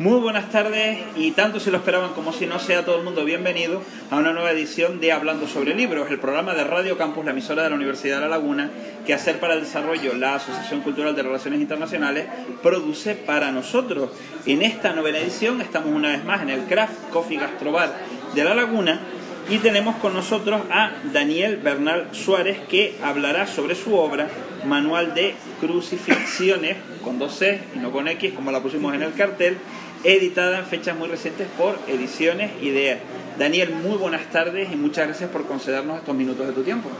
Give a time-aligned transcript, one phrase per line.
[0.00, 3.24] Muy buenas tardes y tanto si lo esperaban como si no sea todo el mundo
[3.24, 7.30] bienvenido a una nueva edición de Hablando sobre Libros, el programa de Radio Campus, la
[7.30, 8.70] emisora de la Universidad de La Laguna,
[9.06, 12.26] que Hacer para el Desarrollo, la Asociación Cultural de Relaciones Internacionales,
[12.60, 14.10] produce para nosotros.
[14.46, 17.94] En esta novena edición estamos una vez más en el Craft Coffee Gastrobar
[18.34, 19.00] de La Laguna
[19.48, 24.26] y tenemos con nosotros a Daniel Bernal Suárez que hablará sobre su obra
[24.66, 29.12] Manual de Crucifixiones con dos C y no con X como la pusimos en el
[29.12, 29.58] cartel
[30.04, 33.00] editada en fechas muy recientes por Ediciones Idea.
[33.38, 36.90] Daniel, muy buenas tardes y muchas gracias por concedernos estos minutos de tu tiempo.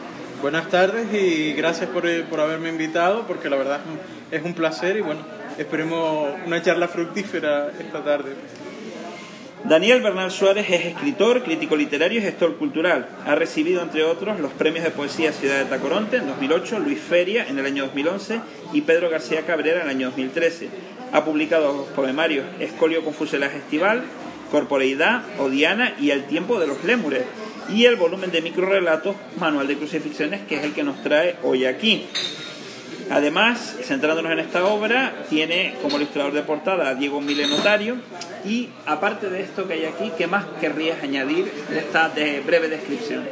[0.40, 3.80] Buenas tardes y gracias por, eh, por haberme invitado, porque la verdad
[4.30, 5.20] es un placer y bueno,
[5.58, 8.34] esperemos una charla fructífera esta tarde.
[9.64, 13.08] Daniel Bernal Suárez es escritor, crítico literario y gestor cultural.
[13.24, 17.46] Ha recibido, entre otros, los premios de poesía Ciudad de Tacoronte en 2008, Luis Feria
[17.48, 18.40] en el año 2011
[18.74, 20.68] y Pedro García Cabrera en el año 2013.
[21.12, 24.02] Ha publicado los poemarios Escolio con fuselaje estival,
[24.50, 27.22] Corporeidad, Odiana y El tiempo de los lémures,
[27.70, 31.64] y el volumen de microrelatos Manual de Crucifixiones, que es el que nos trae hoy
[31.64, 32.06] aquí.
[33.10, 37.96] Además, centrándonos en esta obra, tiene como ilustrador de portada a Diego Mile Notario
[38.44, 42.12] y aparte de esto que hay aquí, ¿qué más querrías añadir de esta
[42.44, 43.24] breve descripción?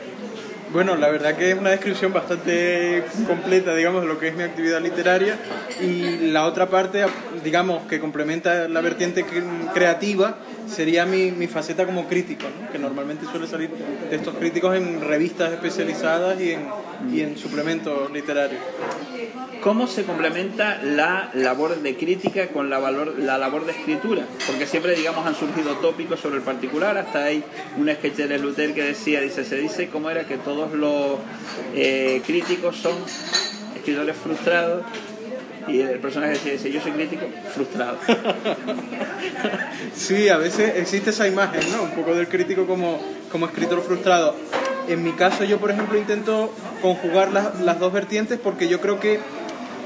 [0.72, 4.42] Bueno, la verdad que es una descripción bastante completa, digamos, de lo que es mi
[4.42, 5.38] actividad literaria.
[5.82, 7.04] Y la otra parte,
[7.44, 9.26] digamos, que complementa la vertiente
[9.74, 12.70] creativa sería mi, mi faceta como crítico, ¿no?
[12.70, 13.70] que normalmente suele salir
[14.10, 16.66] textos críticos en revistas especializadas y en,
[17.12, 18.60] y en suplementos literarios.
[19.62, 24.26] ¿Cómo se complementa la labor de crítica con la, valor, la labor de escritura?
[24.46, 26.98] Porque siempre, digamos, han surgido tópicos sobre el particular.
[26.98, 27.44] Hasta hay
[27.78, 31.18] un sketch de Luther que decía, dice, se dice cómo era que todos los
[31.76, 32.94] eh, críticos son
[33.76, 34.82] escritores frustrados
[35.68, 37.98] y el personaje decía, dice, yo soy crítico frustrado.
[39.94, 41.84] sí, a veces existe esa imagen, ¿no?
[41.84, 44.34] Un poco del crítico como, como escritor frustrado.
[44.88, 48.98] En mi caso yo, por ejemplo, intento conjugar las, las dos vertientes porque yo creo
[48.98, 49.20] que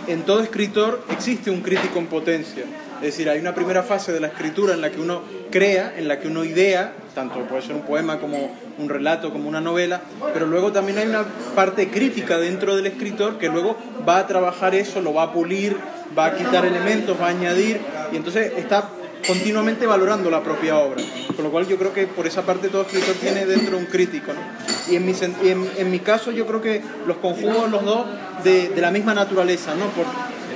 [0.07, 2.65] en todo escritor existe un crítico en potencia.
[2.97, 6.09] Es decir, hay una primera fase de la escritura en la que uno crea, en
[6.09, 10.01] la que uno idea, tanto puede ser un poema como un relato, como una novela,
[10.33, 11.25] pero luego también hay una
[11.55, 13.77] parte crítica dentro del escritor que luego
[14.09, 15.77] va a trabajar eso, lo va a pulir,
[16.17, 17.81] va a quitar elementos, va a añadir,
[18.13, 18.89] y entonces está
[19.27, 21.03] continuamente valorando la propia obra.
[21.35, 24.33] Con lo cual yo creo que por esa parte todo escritor tiene dentro un crítico.
[24.33, 24.41] ¿no?
[24.91, 28.07] Y, en mi, en, mi caso yo creo que los conjugo los dos
[28.45, 29.75] de, de la misma naturaleza.
[29.75, 29.87] ¿no?
[29.87, 30.07] Por,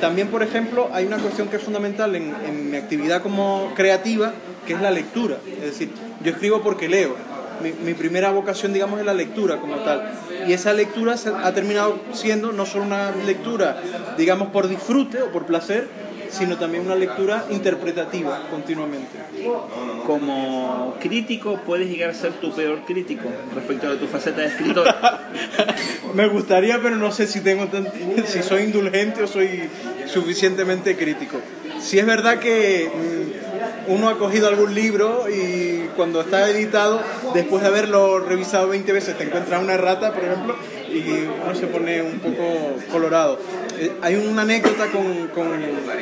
[0.01, 4.33] también, por ejemplo, hay una cuestión que es fundamental en, mi actividad como creativa,
[4.67, 5.39] que es la lectura.
[5.47, 5.91] Es decir,
[6.23, 7.15] yo escribo porque leo.
[7.63, 10.11] Mi, mi, primera vocación, digamos, es la lectura como tal.
[10.47, 13.83] Y esa lectura ha terminado siendo no solo una lectura,
[14.17, 15.87] digamos, por disfrute o por placer,
[16.31, 19.19] sino también una lectura interpretativa continuamente.
[20.07, 24.87] Como crítico, puedes llegar a ser tu peor crítico respecto a tu faceta de escritor.
[26.15, 27.89] Me gustaría, pero no sé si tengo tan,
[28.27, 29.69] si soy indulgente o soy
[30.07, 31.39] suficientemente crítico.
[31.81, 37.01] Si es verdad que mm, uno ha cogido algún libro y cuando está editado,
[37.35, 40.57] después de haberlo revisado 20 veces, te encuentras una errata, por ejemplo,
[40.93, 43.39] y uno se pone un poco colorado.
[43.79, 45.49] Eh, hay una anécdota con, con,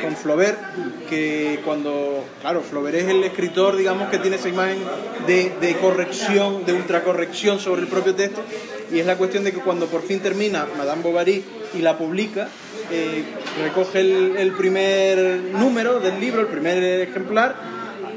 [0.01, 0.59] con, Flaubert
[1.07, 4.79] que cuando, claro, Flaubert es el escritor, digamos, que tiene esa imagen
[5.27, 8.41] de, de corrección, de ultracorrección sobre el propio texto,
[8.91, 12.49] y es la cuestión de que cuando por fin termina Madame Bovary y la publica,
[12.91, 13.23] eh,
[13.63, 15.17] recoge el, primer
[15.53, 17.55] número del libro, el primer ejemplar,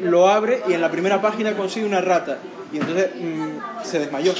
[0.03, 2.39] lo abre y en la primera página consigue una rata
[2.73, 4.33] y entonces mmm, se desmayó,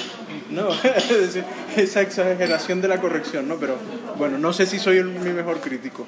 [0.55, 0.69] ¿no?
[0.97, 1.45] es decir,
[1.77, 3.57] esa exageración de la corrección, ¿no?
[3.57, 3.77] Pero
[4.19, 6.07] bueno, no sé si soy el, mi mejor crítico.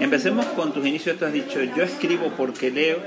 [0.00, 2.98] Empecemos con tus inicios, tú has dicho, yo escribo porque leo.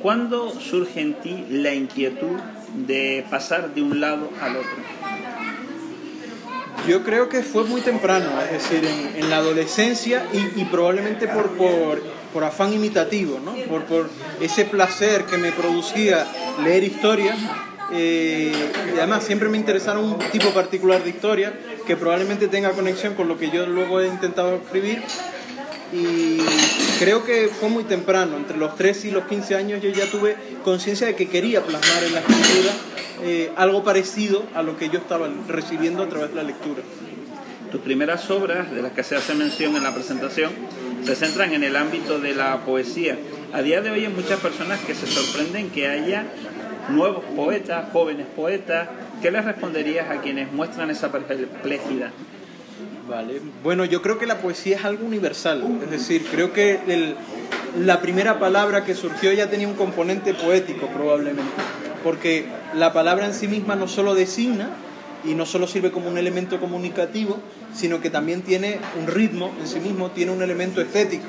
[0.00, 2.38] ¿Cuándo surge en ti la inquietud
[2.86, 4.70] de pasar de un lado al otro?
[6.88, 11.28] Yo creo que fue muy temprano, es decir, en, en la adolescencia y, y probablemente
[11.28, 12.02] por, por,
[12.32, 13.52] por, afán imitativo, ¿no?
[13.68, 14.08] por, por
[14.40, 16.26] ese placer que me producía
[16.64, 17.36] leer historias
[17.92, 18.52] eh,
[18.94, 21.52] y además siempre me interesaron un tipo particular de historia
[21.86, 25.02] que probablemente tenga conexión con lo que yo luego he intentado escribir
[25.92, 26.38] y
[27.00, 30.36] creo que fue muy temprano, entre los 13 y los 15 años yo ya tuve
[30.62, 32.72] conciencia de que quería plasmar en la escritura
[33.22, 36.82] eh, algo parecido a lo que yo estaba recibiendo a través de la lectura.
[37.72, 40.50] Tus primeras obras, de las que se hace mención en la presentación,
[41.04, 43.18] se centran en el ámbito de la poesía.
[43.52, 46.26] A día de hoy hay muchas personas que se sorprenden que haya
[46.88, 48.88] nuevos poetas, jóvenes poetas.
[49.22, 52.10] ¿Qué les responderías a quienes muestran esa perplejidad?
[53.08, 53.40] Vale.
[53.62, 57.16] Bueno, yo creo que la poesía es algo universal, es decir, creo que el,
[57.84, 61.50] la primera palabra que surgió ya tenía un componente poético probablemente,
[62.04, 64.70] porque la palabra en sí misma no solo designa
[65.24, 67.38] y no solo sirve como un elemento comunicativo,
[67.74, 71.26] sino que también tiene un ritmo en sí mismo, tiene un elemento estético.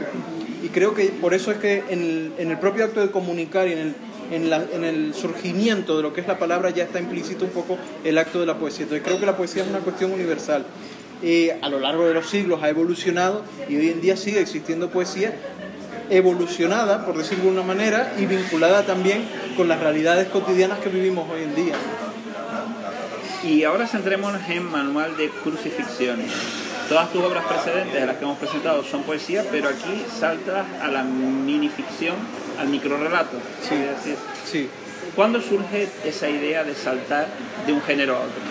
[0.63, 3.79] Y creo que por eso es que en el, propio acto de comunicar y en
[3.79, 3.95] el,
[4.31, 8.17] en, el surgimiento de lo que es la palabra ya está implícito un poco el
[8.17, 8.83] acto de la poesía.
[8.83, 10.65] Entonces creo que la poesía es una cuestión universal.
[11.21, 14.89] Eh, a lo largo de los siglos ha evolucionado y hoy en día sigue existiendo
[14.89, 15.35] poesía
[16.09, 19.23] evolucionada, por decirlo de una manera, y vinculada también
[19.55, 21.75] con las realidades cotidianas que vivimos hoy en día.
[23.43, 26.31] Y ahora centrémonos en Manual de Crucifixiones.
[26.91, 31.03] Todas tus obras precedentes, las que hemos presentado, son poesía, pero aquí saltas a la
[31.03, 32.17] minificción,
[32.59, 33.37] al microrelato.
[33.61, 34.17] Sí, decir.
[34.43, 34.69] sí.
[35.15, 37.27] ¿Cuándo surge esa idea de saltar
[37.65, 38.41] de un género a otro?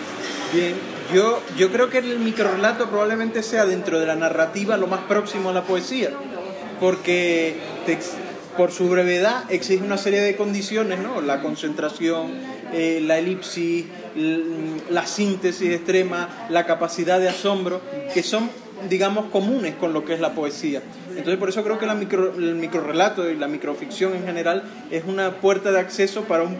[0.53, 0.73] Bien,
[1.13, 5.51] yo, yo creo que el microrelato probablemente sea dentro de la narrativa lo más próximo
[5.51, 6.09] a la poesía,
[6.79, 7.57] porque
[8.57, 11.21] por su brevedad exige una serie de condiciones, ¿no?
[11.21, 12.31] La concentración,
[12.73, 13.85] eh, la elipsis,
[14.15, 17.81] la síntesis extrema, la capacidad de asombro,
[18.13, 18.49] que son,
[18.89, 20.81] digamos, comunes con lo que es la poesía.
[21.09, 25.03] Entonces, por eso creo que la micro, el microrelato y la microficción en general es
[25.05, 26.57] una puerta de acceso para un,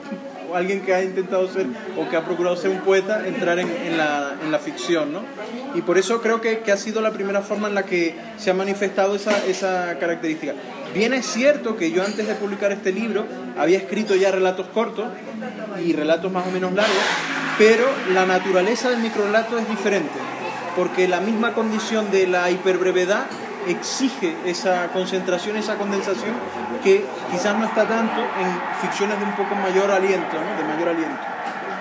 [0.55, 1.67] alguien que ha intentado ser
[1.97, 5.13] o que ha procurado ser un poeta, entrar en, la, en la, ficción.
[5.13, 5.21] ¿no?
[5.75, 8.51] Y por eso creo que, que, ha sido la primera forma en la que se
[8.51, 10.53] ha manifestado esa, esa característica.
[10.93, 13.25] Bien es cierto que yo antes de publicar este libro
[13.57, 15.05] había escrito ya relatos cortos
[15.83, 16.97] y relatos más o menos largos,
[17.57, 20.19] pero la naturaleza del microrelato es diferente,
[20.75, 23.25] porque la misma condición de la hiperbrevedad
[23.67, 26.33] exige esa concentración, esa condensación
[26.83, 31.19] que quizás no está tanto en ficciones de un poco mayor aliento, de mayor aliento.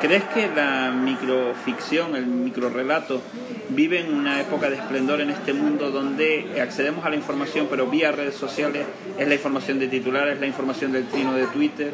[0.00, 3.20] ¿Crees que la microficción, el microrelato,
[3.68, 7.86] vive en una época de esplendor en este mundo donde accedemos a la información, pero
[7.86, 8.86] vía redes sociales
[9.18, 11.92] es la información de titulares, la información del trino de Twitter?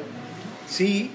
[0.68, 1.10] Sí,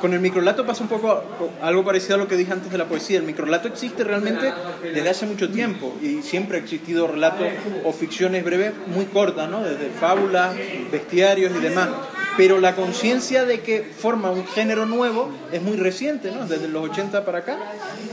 [0.00, 1.22] con el microlato pasa un poco
[1.60, 3.18] algo parecido a lo que dije antes de la poesía.
[3.18, 4.52] El microlato existe realmente
[4.82, 7.46] desde hace mucho tiempo y siempre ha existido relatos
[7.84, 9.62] o ficciones breves muy cortas, ¿no?
[9.62, 10.54] Desde fábulas,
[10.90, 11.88] bestiarios y demás.
[12.36, 16.46] Pero la conciencia de que forma un género nuevo es muy reciente, ¿no?
[16.46, 17.58] Desde los 80 para acá.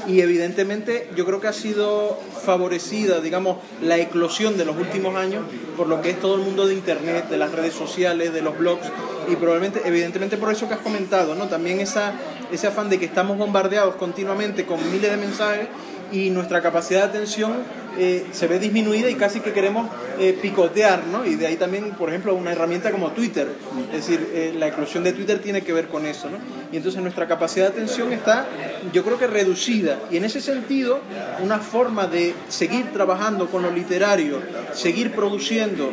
[0.07, 5.43] Y evidentemente yo creo que ha sido favorecida, digamos, la eclosión de los últimos años
[5.77, 8.57] por lo que es todo el mundo de Internet, de las redes sociales, de los
[8.57, 8.91] blogs
[9.29, 11.47] y probablemente, evidentemente por eso que has comentado, ¿no?
[11.47, 12.13] También esa,
[12.51, 15.67] ese afán de que estamos bombardeados continuamente con miles de mensajes
[16.11, 17.53] y nuestra capacidad de atención
[17.99, 19.89] eh, se ve disminuida y casi que queremos
[20.19, 21.25] eh, picotear, ¿no?
[21.25, 23.47] Y de ahí también, por ejemplo, una herramienta como Twitter.
[23.91, 26.37] Es decir, eh, la eclosión de Twitter tiene que ver con eso, ¿no?
[26.71, 28.45] Y entonces nuestra capacidad de atención está,
[28.93, 29.99] yo creo que reducida.
[30.11, 30.99] Y en ese sentido,
[31.41, 34.41] una forma de seguir trabajando con lo literario,
[34.73, 35.91] seguir produciendo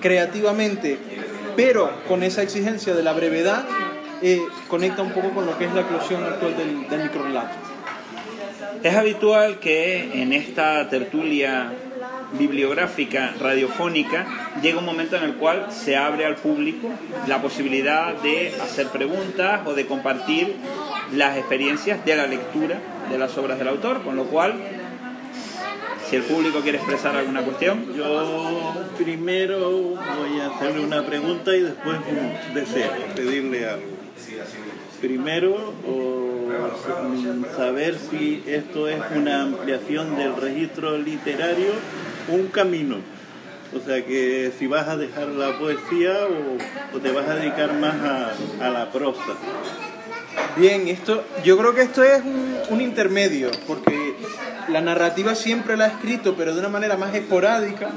[0.00, 0.98] creativamente
[1.56, 3.64] pero con esa exigencia de la brevedad
[4.22, 7.54] eh, conecta un poco con lo que es la eclosión actual del, del microrelato.
[8.82, 11.72] Es habitual que en esta tertulia
[12.38, 14.26] bibliográfica radiofónica
[14.62, 16.88] llega un momento en el cual se abre al público
[17.26, 20.56] la posibilidad de hacer preguntas o de compartir
[21.14, 22.78] las experiencias de la lectura
[23.10, 24.54] de las obras del autor, con lo cual
[26.12, 27.86] si el público quiere expresar alguna cuestión.
[27.96, 33.86] Yo primero voy a hacerle una pregunta y después un deseo, pedirle algo.
[35.00, 35.72] Primero,
[37.56, 41.72] saber si esto es una ampliación del registro literario,
[42.28, 42.96] un camino.
[43.74, 46.12] O sea que si vas a dejar la poesía
[46.94, 47.94] o, te vas a dedicar más
[48.60, 49.34] a, la prosa.
[50.58, 54.01] Bien, esto, yo creo que esto es un, un intermedio, porque
[54.72, 57.90] la narrativa siempre la he escrito, pero de una manera más esporádica,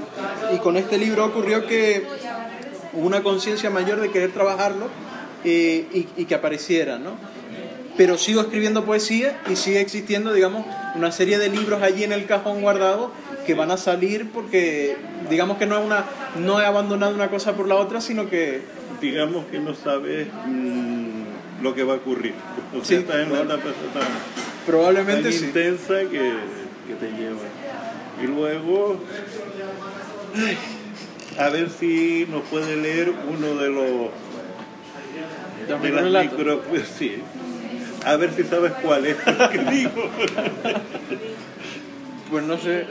[0.54, 2.06] y con este libro ocurrió que
[2.94, 4.88] hubo una conciencia mayor de querer trabajarlo
[5.44, 7.18] eh, y, que apareciera, ¿no?
[7.98, 10.66] Pero sigo escribiendo poesía y sigue existiendo, digamos,
[10.96, 13.12] una serie de libros allí en el cajón guardado
[13.46, 14.98] que van a salir porque,
[15.30, 16.04] digamos que no, es una,
[16.36, 18.62] no he abandonado una cosa por la otra, sino que...
[19.02, 22.34] Digamos que no sabes mm, lo que va a ocurrir.
[22.74, 23.30] O sea, sí, en
[24.66, 26.34] Probablemente tan intensa que,
[26.94, 27.40] te lleva.
[28.22, 28.98] Y luego,
[31.38, 34.10] a ver si nos puede leer uno de los
[35.82, 36.62] de las micro,
[36.98, 37.22] sí.
[38.06, 39.18] A ver si sabes cuál es
[39.52, 40.10] que digo.
[42.30, 42.86] Pues no sé.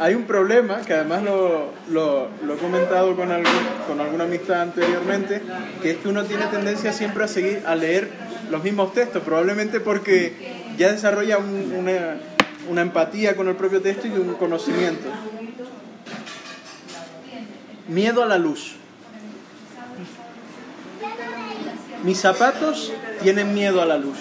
[0.00, 3.52] Hay un problema, que además lo, lo, he comentado con, algún,
[3.86, 5.42] con alguna amistad anteriormente,
[5.82, 8.08] que es que uno tiene tendencia siempre a seguir, a leer
[8.50, 10.32] los mismos textos, probablemente porque
[10.78, 12.16] ya desarrolla una,
[12.68, 15.08] una empatía con el propio texto y un conocimiento.
[17.88, 18.76] Miedo a la luz.
[22.04, 24.18] Mis zapatos tienen miedo a la luz.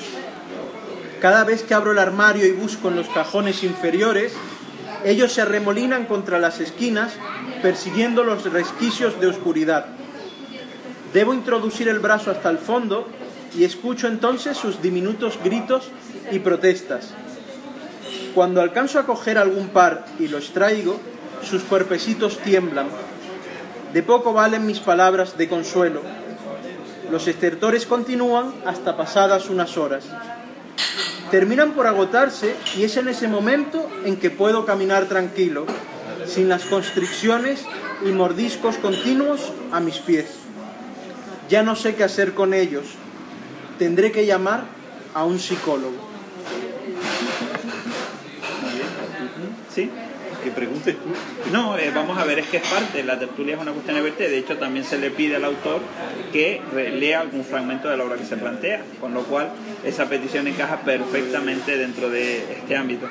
[1.22, 4.34] Cada vez que abro el armario y busco en los cajones inferiores,
[5.05, 7.13] ellos se arremolinan contra las esquinas,
[7.62, 9.86] persiguiendo los resquicios de oscuridad.
[11.13, 13.08] Debo introducir el brazo hasta el fondo
[13.58, 15.89] y escucho entonces sus diminutos gritos
[16.31, 17.13] y protestas.
[18.33, 21.00] Cuando alcanzo a coger algún par y lo extraigo,
[21.43, 22.88] sus cuerpecitos tiemblan.
[23.93, 26.01] De poco valen mis palabras de consuelo.
[27.12, 30.05] Los estertores continúan hasta pasadas unas horas.
[31.31, 35.65] Terminan por agotarse y es en ese momento en que puedo caminar tranquilo,
[36.25, 37.65] sin las constricciones
[38.05, 40.27] y mordiscos continuos a mis pies.
[41.50, 42.86] Ya no sé qué hacer con ellos.
[43.79, 44.65] Tendré que llamar
[45.13, 46.09] a un psicólogo.
[50.43, 51.51] Que preguntes tú.
[51.51, 54.01] No, eh, vamos a ver, es que es parte, la tertulia es una cuestión de
[54.03, 55.81] verte, de hecho también se le pide al autor
[56.31, 56.62] que
[56.93, 59.51] lea algún fragmento de la obra que se plantea, con lo cual
[59.83, 63.07] esa petición encaja perfectamente dentro de este ámbito.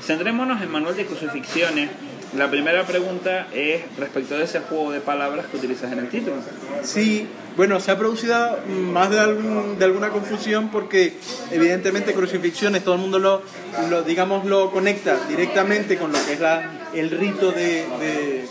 [0.00, 1.90] Centrémonos en Manuel de Crucifixiones.
[2.36, 6.36] La primera pregunta es respecto de ese juego de palabras que utilizas en el título.
[6.82, 7.26] Sí,
[7.58, 8.58] bueno, se ha producido
[8.90, 11.12] más de, algún- de alguna confusión porque
[11.50, 13.42] evidentemente crucifixiones todo el mundo lo,
[13.90, 18.44] lo, digamos, lo conecta directamente con lo que es la, el rito de, de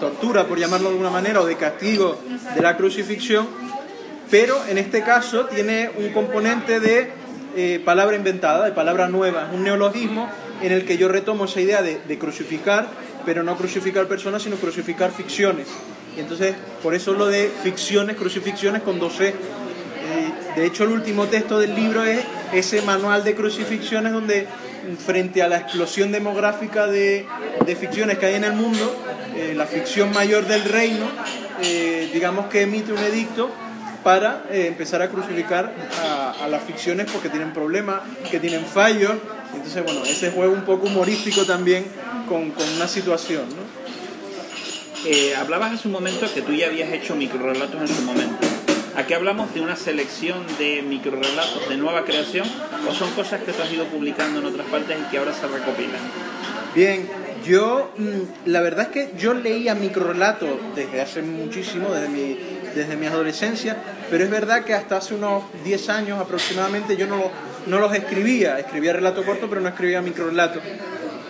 [0.00, 2.18] tortura, por llamarlo de alguna manera, o de castigo
[2.54, 3.46] de la crucifixión,
[4.30, 7.10] pero en este caso tiene un componente de
[7.56, 10.30] eh, palabra inventada, de palabra nueva, un neologismo
[10.62, 12.86] en el que yo retomo esa idea de, de crucificar,
[13.24, 15.68] pero no crucificar personas, sino crucificar ficciones.
[16.16, 19.28] Y entonces, por eso lo de ficciones, crucifixiones con 12.
[19.28, 19.34] Eh,
[20.56, 22.20] de hecho, el último texto del libro es
[22.52, 24.46] ese manual de crucifixiones donde,
[25.04, 27.26] frente a la explosión demográfica de,
[27.64, 28.96] de ficciones que hay en el mundo,
[29.36, 31.06] eh, la ficción mayor del reino,
[31.62, 33.50] eh, digamos que emite un edicto
[34.02, 39.12] para eh, empezar a crucificar a, a las ficciones porque tienen problemas, que tienen fallos.
[39.54, 41.84] Entonces, bueno, ese juego un poco humorístico también
[42.28, 43.80] con, con una situación, ¿no?
[45.06, 48.46] Eh, hablabas hace un momento que tú ya habías hecho microrelatos en su momento.
[48.96, 52.46] Aquí hablamos de una selección de microrelatos de nueva creación
[52.86, 55.46] o son cosas que tú has ido publicando en otras partes y que ahora se
[55.46, 56.00] recopilan.
[56.74, 57.08] Bien,
[57.46, 62.38] yo mm, la verdad es que yo leía microrelatos desde hace muchísimo, desde mi,
[62.74, 63.76] desde mi adolescencia,
[64.10, 67.30] pero es verdad que hasta hace unos 10 años aproximadamente yo no, lo-
[67.66, 70.62] no los escribía, escribía relato corto pero no escribía microrelatos.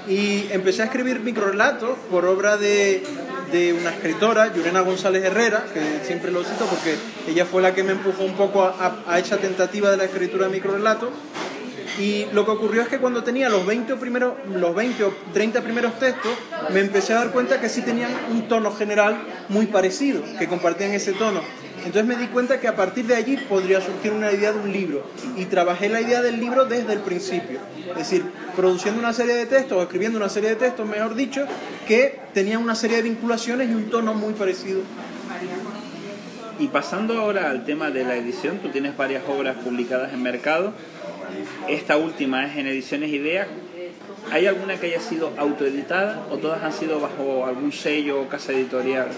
[0.08, 3.02] Y empecé a escribir microrelatos por obra de,
[3.52, 6.96] de una escritora, Yurena González Herrera, que siempre lo cito porque
[7.28, 8.74] ella fue la que me empujó un poco a,
[9.06, 11.10] a- a esa tentativa de la escritura de microrelatos.
[11.98, 13.98] Y lo que ocurrió es que cuando tenía los 20 o,
[14.54, 16.32] los 20 o 30 primeros textos,
[16.72, 19.16] me empecé a dar cuenta que sí tenían un tono general
[19.48, 21.40] muy parecido, que compartían ese tono.
[21.84, 24.70] Entonces me di cuenta que a partir de allí podría surgir una idea de un
[24.70, 25.02] libro.
[25.36, 27.58] Y trabajé la idea del libro desde el principio.
[27.92, 31.46] Es decir, produciendo una serie de textos, o escribiendo una serie de textos, mejor dicho,
[31.88, 34.82] que tenían una serie de vinculaciones y un tono muy parecido.
[36.58, 40.74] Y pasando ahora al tema de la edición, tú tienes varias obras publicadas en mercado.
[41.68, 43.48] Esta última es en Ediciones Ideas.
[44.30, 48.52] ¿Hay alguna que haya sido autoeditada o todas han sido bajo algún sello o casa
[48.52, 49.08] editorial?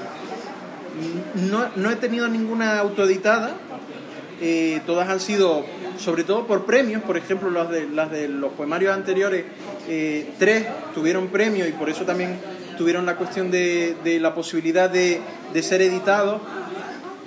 [1.50, 3.54] No, no he tenido ninguna autoeditada,
[4.40, 5.64] eh, todas han sido,
[5.98, 9.44] sobre todo por premios, por ejemplo, las de, los poemarios anteriores,
[9.88, 12.38] eh, tres tuvieron premio y por eso también
[12.76, 15.20] tuvieron la cuestión de, de la posibilidad de,
[15.52, 16.40] de ser editados.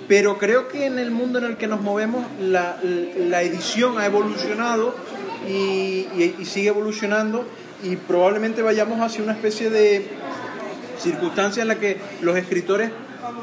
[0.08, 2.76] Pero creo que en el mundo en el que nos movemos la,
[3.18, 4.94] la edición ha evolucionado
[5.48, 7.44] y, y- y sigue evolucionando
[7.82, 10.06] y probablemente vayamos hacia una especie de
[11.00, 12.90] circunstancia en la que los escritores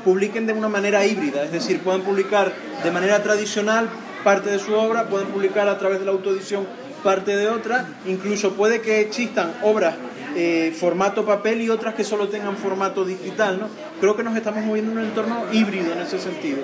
[0.04, 2.52] publiquen de una manera híbrida, es decir, pueden publicar
[2.84, 3.90] de manera tradicional
[4.24, 6.66] parte de su obra, pueden publicar a través de la autoedición
[7.04, 9.96] parte de otra, incluso puede que existan obras
[10.36, 13.70] eh, formato papel y otras que solo tengan formato digital, ¿no?
[14.00, 16.60] Creo que nos estamos moviendo en un entorno híbrido en ese sentido.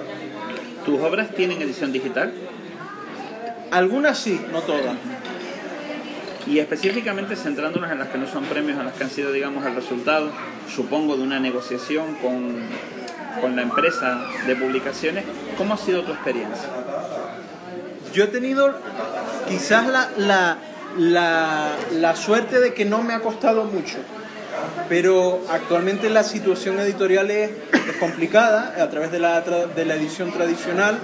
[0.85, 2.33] ¿Tus obras tienen edición digital?
[3.71, 4.95] Algunas sí, no todas.
[6.47, 9.65] Y específicamente centrándonos en las que no son premios, en las que han sido, digamos,
[9.65, 10.31] el resultado,
[10.73, 12.55] supongo, de una negociación con,
[13.41, 15.25] con la empresa de publicaciones,
[15.57, 16.69] ¿cómo ha sido tu experiencia?
[18.13, 18.73] Yo he tenido
[19.47, 20.57] quizás la, la,
[20.97, 23.97] la, la suerte de que no me ha costado mucho,
[24.87, 27.51] pero actualmente la situación editorial es,
[27.99, 30.99] complicada a través de la, de la edición tradicional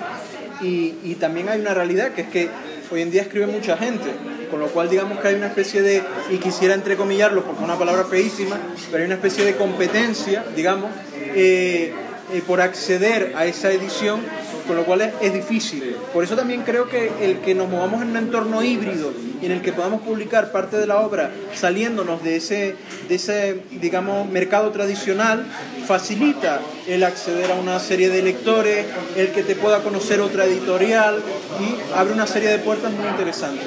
[0.61, 2.49] y, y también hay una realidad que es que
[2.91, 4.11] hoy en día escribe mucha gente
[4.55, 6.01] con lo cual digamos que hay una especie de,
[6.31, 8.57] y quisiera entrecomillarlo porque es una palabra feísima,
[8.91, 11.93] pero hay una especie de competencia, digamos, eh,
[12.31, 14.21] eh, por acceder a esa edición
[14.67, 15.95] con lo cual es, difícil.
[16.13, 19.51] Por eso también creo que el que nos movamos en un entorno híbrido y en
[19.51, 22.75] el que podamos publicar parte de la obra saliéndonos de ese,
[23.07, 25.45] de ese digamos, mercado tradicional,
[25.85, 31.21] facilita el acceder a una serie de lectores, el que te pueda conocer otra editorial
[31.59, 33.65] y abre una serie de puertas muy interesantes.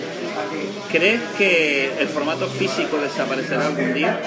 [0.91, 4.19] ¿Crees que el formato físico desaparecerá algún día?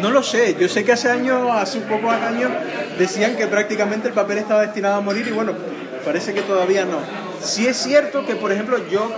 [0.00, 2.50] No lo sé, yo sé que hace años, hace un poco años,
[2.98, 5.52] decían que prácticamente el papel estaba destinado a morir y bueno,
[6.04, 6.98] parece que todavía no.
[7.40, 9.10] Sí es cierto que, por ejemplo, yo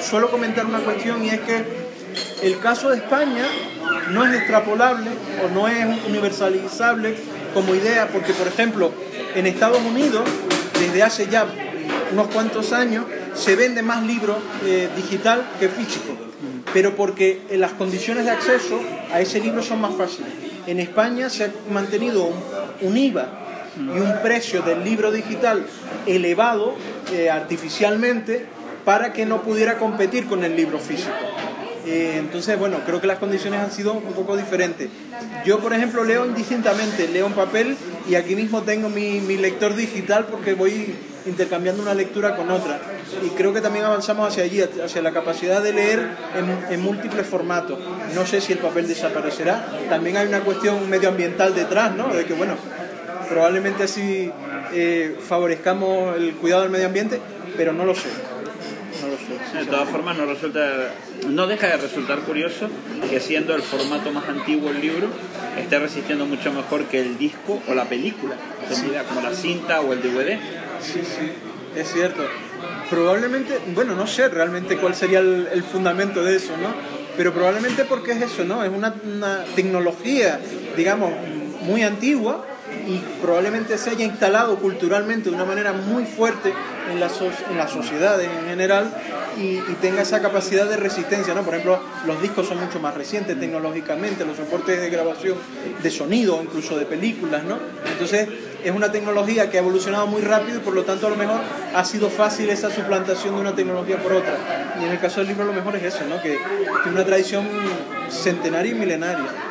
[0.00, 1.64] suelo comentar una cuestión y es que
[2.42, 3.44] el caso de España
[4.10, 5.10] no es extrapolable
[5.44, 7.14] o no es universalizable
[7.54, 8.92] como idea, porque, por ejemplo,
[9.34, 10.22] en Estados Unidos,
[10.78, 11.46] desde hace ya
[12.12, 13.04] unos cuantos años,
[13.34, 16.28] se vende más libros eh, digital que físico
[16.72, 18.80] pero porque las condiciones de acceso
[19.12, 20.47] a ese libro son más fáciles.
[20.68, 22.30] En España se ha mantenido
[22.82, 23.26] un, IVA
[23.78, 25.64] y un precio del libro digital
[26.04, 26.74] elevado
[27.10, 28.44] eh, artificialmente
[28.84, 31.14] para que no pudiera competir con el libro físico.
[31.90, 34.90] Eh, entonces, bueno, creo que las condiciones han sido un poco diferentes.
[35.46, 37.76] Yo, por ejemplo, leo indistintamente, leo en papel
[38.06, 42.78] y aquí mismo tengo mi, mi lector digital porque voy intercambiando una lectura con otra.
[43.24, 46.06] Y creo que también avanzamos hacia allí, hacia la capacidad de leer
[46.70, 47.78] en, múltiples formatos.
[48.14, 49.66] No sé si el papel desaparecerá.
[49.88, 52.08] También hay una cuestión medioambiental detrás, ¿no?
[52.08, 52.54] De que, bueno,
[53.30, 54.30] probablemente así
[54.74, 57.18] eh, favorezcamos el cuidado del medio ambiente,
[57.56, 58.08] pero no lo sé.
[59.54, 60.92] De todas formas, no, resulta,
[61.28, 62.68] no deja de resultar curioso
[63.10, 65.08] que siendo el formato más antiguo el libro,
[65.58, 68.36] esté resistiendo mucho mejor que el disco o la película,
[69.08, 70.38] como la cinta o el DVD.
[70.80, 71.32] Sí, sí,
[71.76, 72.22] es cierto.
[72.88, 76.72] Probablemente, bueno, no sé realmente cuál sería el, fundamento de eso, ¿no?
[77.16, 78.64] Pero probablemente porque es eso, ¿no?
[78.64, 80.40] Es una, una tecnología,
[80.76, 81.12] digamos,
[81.62, 82.46] muy antigua
[82.88, 86.54] y probablemente se haya instalado culturalmente de una manera muy fuerte
[86.90, 88.90] en, las, en las sociedades en general
[89.36, 91.34] y, tenga esa capacidad de resistencia.
[91.34, 91.42] ¿no?
[91.42, 95.36] Por ejemplo, los discos son mucho más recientes tecnológicamente, los soportes de grabación
[95.82, 97.44] de sonido, incluso de películas.
[97.44, 97.58] ¿no?
[97.86, 98.26] Entonces,
[98.64, 101.40] es una tecnología que ha evolucionado muy rápido y por lo tanto a lo mejor
[101.74, 104.34] ha sido fácil esa suplantación de una tecnología por otra.
[104.80, 106.20] Y en el caso del libro lo mejor es eso, ¿no?
[106.22, 106.40] que es
[106.90, 107.46] una tradición
[108.08, 109.47] centenaria y milenaria.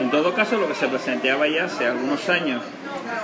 [0.00, 2.62] En todo caso, lo que se planteaba ya hace algunos años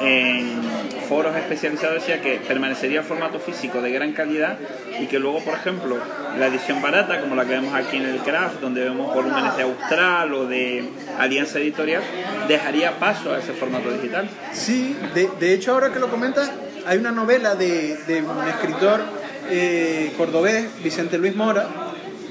[0.01, 0.63] en
[1.09, 4.59] foros especializados decía que permanecería el formato físico de gran calidad
[5.01, 5.99] y que luego, por ejemplo,
[6.39, 9.63] la edición barata, como la que vemos aquí en el Craft, donde vemos volúmenes de
[9.63, 10.85] Austral o de
[11.19, 12.03] Alianza Editorial,
[12.49, 14.29] dejaría paso a ese formato digital.
[14.53, 16.51] Sí, de, hecho, ahora que lo comentas,
[16.87, 19.03] hay una novela de, un escritor
[19.51, 21.69] eh, cordobés, Vicente Luis Mora,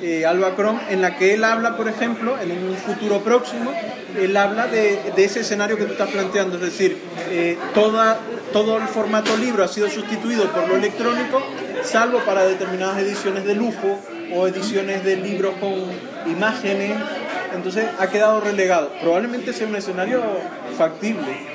[0.03, 3.71] eh, Alba Crom, en la que él habla, por ejemplo, en un futuro próximo,
[4.19, 6.97] él habla de, ese escenario que tú estás planteando, es decir,
[7.29, 8.19] eh, toda,
[8.51, 11.41] todo el formato libro ha sido sustituido por lo electrónico,
[11.83, 13.97] salvo para determinadas ediciones de lujo
[14.35, 15.73] o ediciones de libros con
[16.29, 16.97] imágenes,
[17.55, 18.91] entonces ha quedado relegado.
[19.01, 20.21] Probablemente sea un escenario
[20.77, 21.53] factible.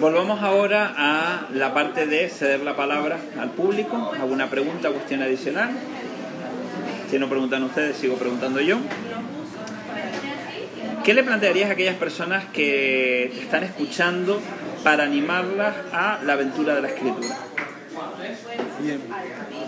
[0.00, 4.12] Volvamos ahora a la parte de ceder la palabra al público.
[4.18, 5.70] ¿Alguna pregunta, cuestión adicional?
[7.10, 8.78] Si no preguntan ustedes, sigo preguntando yo.
[11.04, 14.40] ¿Qué le plantearías a aquellas personas que te están escuchando
[14.82, 17.36] para animarlas a la aventura de la escritura?
[18.80, 19.00] Bien.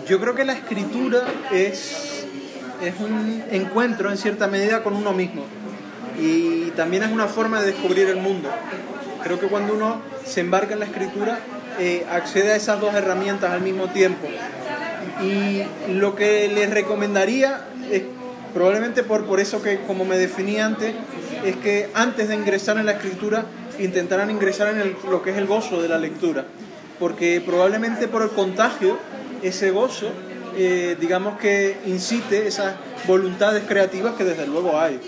[0.07, 2.25] Yo creo que la escritura es,
[2.81, 5.45] es un encuentro en cierta medida con uno mismo
[6.19, 8.49] y también es una forma de descubrir el mundo.
[9.23, 11.39] Creo que cuando uno se embarca en la escritura
[11.79, 14.27] eh, accede a esas dos herramientas al mismo tiempo
[15.21, 18.03] y lo que les recomendaría es,
[18.53, 20.93] probablemente por, por eso que como me definí antes,
[21.45, 23.45] es que antes de ingresar en la escritura
[23.79, 26.45] intentaran ingresar en lo que es el gozo de la lectura.
[26.99, 28.97] Porque probablemente por el contagio,
[29.43, 30.09] ese gozo,
[30.55, 32.75] eh, digamos que incite esas
[33.05, 34.99] voluntades creativas que desde luego hay.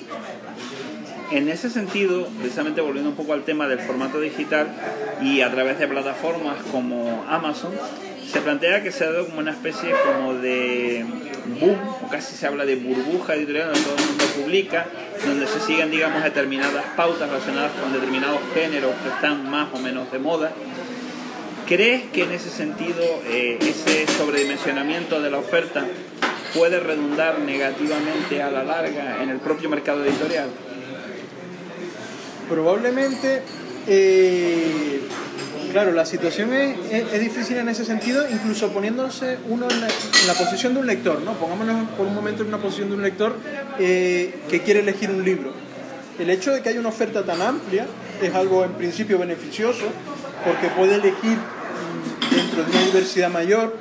[1.32, 4.68] En ese sentido, precisamente volviendo un poco al tema del formato digital
[5.22, 7.72] y a través de plataformas como Amazon,
[8.32, 11.04] se plantea que se ha dado como una especie como de
[11.60, 14.86] boom, o casi se habla de burbuja editorial donde todo el mundo publica,
[15.26, 20.12] donde se siguen, digamos, determinadas pautas relacionadas con determinados géneros que están más o menos
[20.12, 20.52] de moda.
[21.68, 25.86] ¿Crees que en ese sentido eh, ese sobredimensionamiento de la oferta
[26.54, 30.50] puede redundar negativamente a la larga en el propio mercado editorial?
[32.48, 33.44] Probablemente
[33.88, 35.02] eh,
[35.72, 40.34] Claro, la situación es, difícil en ese sentido, incluso poniéndose uno en la, en la
[40.34, 41.34] posición de un lector, ¿no?
[41.34, 43.36] Pongámonos por un momento en una posición de un lector
[43.78, 45.54] eh, que quiere elegir un libro.
[46.18, 47.86] El hecho de que haya una oferta tan amplia
[48.22, 49.86] es algo en principio beneficioso,
[50.44, 53.76] porque puede elegir mm, dentro de una diversidad mayor,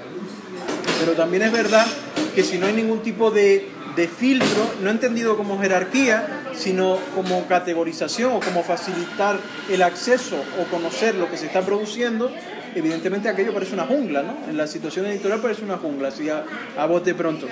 [1.00, 1.86] pero también es verdad
[2.34, 7.46] que si no hay ningún tipo de, de filtro, no entendido como jerarquía, sino como
[7.46, 9.36] categorización o como facilitar
[9.70, 12.30] el acceso o conocer lo que se está produciendo,
[12.74, 14.36] evidentemente aquello parece una jungla, ¿no?
[14.48, 16.44] En la situación editorial parece una jungla, así a,
[16.76, 17.46] a bote pronto.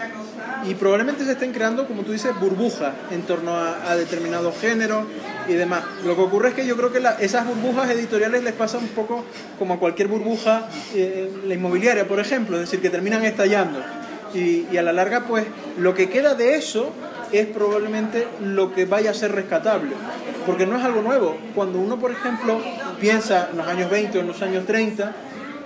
[0.69, 5.05] Y probablemente se estén creando, como tú dices, burbujas en torno a, a determinados géneros
[5.49, 5.85] y demás.
[6.05, 9.25] Lo que ocurre es que yo creo que esas burbujas editoriales les pasa un poco
[9.59, 13.81] como a cualquier burbuja, eh, la inmobiliaria, por ejemplo, es decir, que terminan estallando.
[14.35, 15.47] Y a la larga, pues,
[15.79, 16.93] lo que queda de eso
[17.33, 19.93] es probablemente lo que vaya a ser rescatable.
[20.47, 21.37] Porque no es algo nuevo.
[21.55, 22.61] Cuando uno, por ejemplo,
[23.01, 25.15] piensa en los años 20 o en los años 30,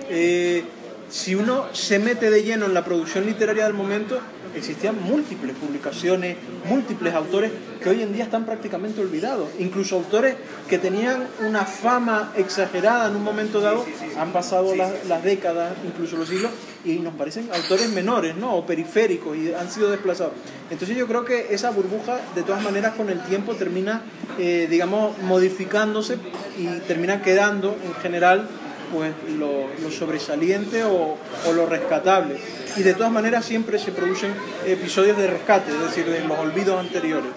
[0.09, 0.63] eh,
[1.09, 4.19] si uno se mete de lleno en la producción literaria del momento,
[4.55, 9.49] existían múltiples publicaciones, múltiples autores que hoy en día están prácticamente olvidados.
[9.59, 10.35] Incluso autores
[10.69, 13.85] que tenían una fama exagerada en un momento dado,
[14.17, 16.51] han pasado las, las décadas, incluso los siglos,
[16.83, 18.55] y nos parecen autores menores, ¿no?
[18.55, 20.33] O periféricos, y han sido desplazados.
[20.69, 24.01] Entonces yo creo que esa burbuja, de todas maneras, con el tiempo termina,
[24.39, 26.17] eh, digamos, modificándose
[26.57, 28.47] y termina quedando, en general,
[28.93, 31.17] pues lo, lo sobresaliente o,
[31.47, 32.37] o lo rescatable.
[32.75, 34.33] Y de todas maneras siempre se producen
[34.65, 37.31] episodios de rescate, es decir, de los olvidos anteriores.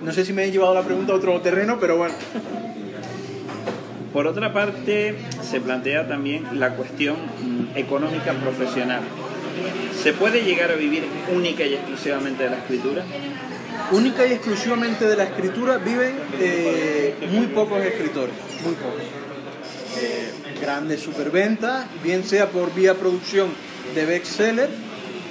[0.00, 2.14] No sé si me he llevado la pregunta a otro terreno, pero bueno.
[4.12, 9.00] Por otra parte, se plantea también la cuestión mm, económica profesional.
[10.02, 13.04] ¿Se puede llegar a vivir única y exclusivamente de la escritura?
[13.90, 19.00] Única y exclusivamente de la escritura viven eh, muy pocos escritores, muy pocos.
[20.00, 23.48] Eh, grandes superventas, bien sea por vía producción
[23.94, 24.68] de bestseller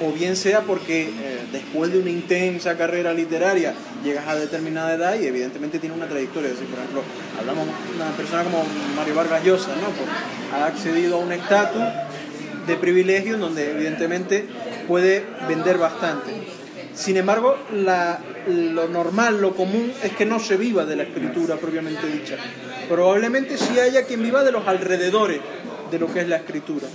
[0.04, 5.20] o bien sea porque eh, después de una intensa carrera literaria llegas a determinada edad
[5.20, 6.50] y evidentemente tiene una trayectoria.
[6.50, 7.04] Es por ejemplo,
[7.40, 8.64] hablamos de una persona como
[8.96, 9.90] Mario Vargas Llosa, ¿no?
[9.90, 10.10] Pues,
[10.54, 11.84] ha accedido a un estatus
[12.68, 14.46] de privilegio en donde evidentemente
[14.88, 16.32] puede vender bastante.
[16.94, 17.58] Sin embargo,
[18.48, 22.36] lo normal, lo común es que no se viva de la escritura propiamente dicha.
[22.90, 25.40] Probablemente sí haya quien viva de los alrededores
[25.90, 26.88] de lo que es la escritura,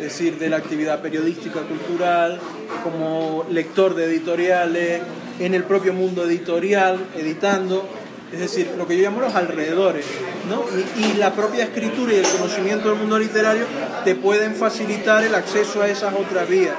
[0.00, 2.40] es decir, de la actividad periodística, cultural,
[2.82, 5.02] como lector de editoriales,
[5.38, 7.86] en el propio mundo editorial, editando,
[8.32, 10.06] es decir, lo que yo llamo los alrededores,
[10.48, 10.64] ¿no?
[10.98, 13.66] Y, y la propia escritura y el conocimiento del mundo literario
[14.02, 16.74] te pueden facilitar el acceso a esas otras vías,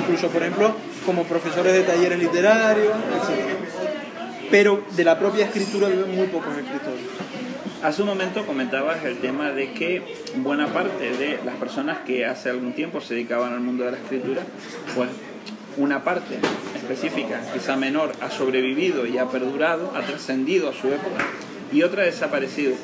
[0.00, 0.72] incluso, por ejemplo,
[1.04, 4.48] como profesores de talleres literarios, etc.
[4.48, 7.29] Pero de la propia escritura viven muy pocos escritores.
[7.82, 10.02] Hace un momento comentabas el tema de que
[10.36, 13.96] buena parte de las personas que hace algún tiempo se dedicaban al mundo de la
[13.96, 14.42] escritura,
[14.94, 15.08] pues
[15.78, 16.38] una parte
[16.76, 21.24] específica, quizá menor, ha sobrevivido y ha perdurado, ha trascendido a su época,
[21.72, 22.74] y otra ha desaparecido.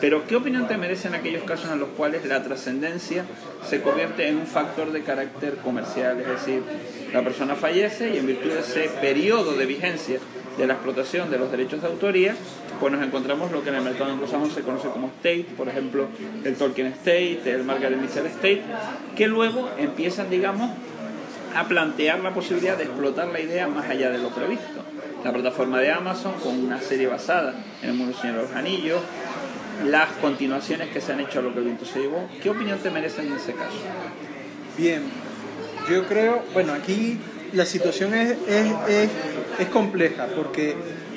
[0.00, 3.24] Pero, ¿qué opinión te merecen aquellos casos en los cuales la trascendencia
[3.68, 6.20] se convierte en un factor de carácter comercial?
[6.20, 6.62] Es decir,
[7.12, 10.20] la persona fallece y en virtud de ese periodo de vigencia
[10.58, 12.34] de la explotación de los derechos de autoría,
[12.80, 16.06] pues nos encontramos lo que en el mercado anglosajón se conoce como estate, por ejemplo,
[16.44, 18.62] el Tolkien Estate, el Margaret Mitchell Estate,
[19.16, 20.70] que luego empiezan, digamos,
[21.54, 24.82] a plantear la posibilidad de explotar la idea más allá de lo previsto.
[25.24, 29.00] La plataforma de Amazon con una serie basada en el mundo Señor de los Anillos,
[29.86, 32.28] las continuaciones que se han hecho a lo que el viento se llevó.
[32.42, 33.78] ¿Qué opinión te merecen en ese caso?
[34.76, 35.02] Bien,
[35.88, 37.18] yo creo, bueno, aquí
[37.52, 39.10] la situación es, es,
[39.58, 40.74] es compleja porque,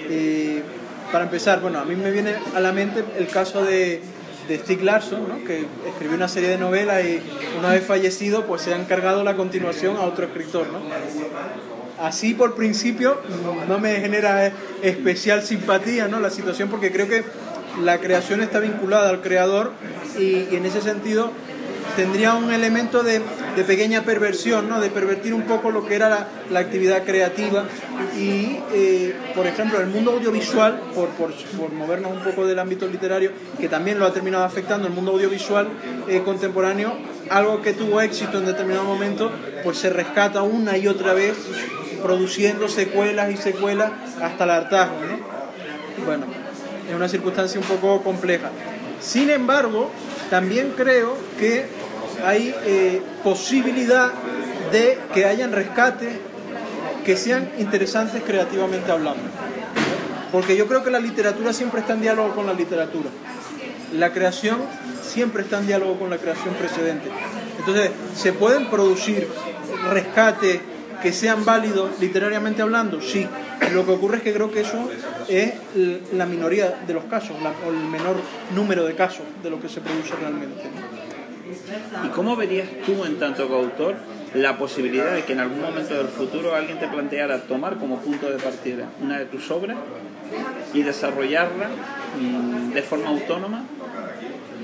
[0.10, 0.62] eh,
[1.12, 4.02] para empezar, bueno, a mí me viene a la mente el caso de,
[4.47, 5.43] de Stieg Larsson, ¿no?
[5.43, 7.21] que escribió una serie de novelas y
[7.58, 10.80] una vez fallecido, pues se ha encargado la continuación a otro escritor, ¿no?
[12.00, 13.19] Así por principio
[13.67, 14.52] no me genera
[14.84, 16.19] especial simpatía ¿no?
[16.19, 17.23] la situación porque creo que
[17.82, 19.71] la creación está vinculada al creador
[20.15, 21.32] y, y en ese sentido
[21.98, 23.22] tendría un elemento de,
[23.56, 24.80] de, pequeña perversión, ¿no?
[24.80, 27.66] de pervertir un poco lo que era la, la actividad creativa.
[28.16, 32.88] Y, eh, por ejemplo, el mundo audiovisual, por, por, por, movernos un poco del ámbito
[32.88, 35.70] literario, que también lo ha terminado afectando, el mundo audiovisual
[36.08, 36.94] eh, contemporáneo,
[37.32, 39.32] algo que tuvo éxito en determinado momento,
[39.64, 41.36] pues se rescata una y otra vez,
[42.04, 44.98] produciendo secuelas y secuelas hasta el hartazgo.
[45.02, 46.06] ¿no?
[46.06, 46.26] Bueno,
[46.88, 48.52] es una circunstancia un poco compleja.
[49.02, 49.90] Sin embargo,
[50.30, 51.66] también creo que
[52.26, 54.12] hay eh, posibilidad
[54.72, 56.10] de que hayan rescates
[57.06, 59.24] que sean interesantes creativamente hablando.
[60.32, 63.10] Porque yo creo que la literatura siempre está en diálogo con la literatura.
[63.94, 64.58] la creación
[65.02, 67.10] siempre está en diálogo con la creación precedente.
[67.60, 69.28] Entonces, se pueden producir
[69.90, 70.60] rescates
[71.02, 73.26] que sean válidos literariamente hablando, sí.
[73.74, 74.90] Lo que ocurre es que creo que eso
[75.30, 75.54] es
[76.14, 78.16] la minoría de los casos, o el menor
[78.56, 80.64] número de casos de lo que se produce realmente.
[82.06, 83.96] ¿Y cómo verías tú, en tanto que autor,
[84.34, 88.30] la posibilidad de que en algún momento del futuro alguien te planteara tomar como punto
[88.30, 89.78] de partida una de tus obras
[90.74, 91.70] y desarrollarla
[92.20, 93.66] mm, de forma autónoma,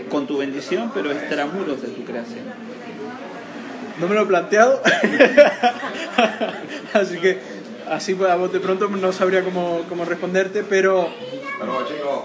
[0.09, 2.45] con tu bendición, pero extramuros de tu creación?
[3.99, 4.81] No me lo he planteado,
[6.93, 7.39] así que
[7.89, 11.09] así pues, a bote pronto no sabría cómo, cómo responderte, pero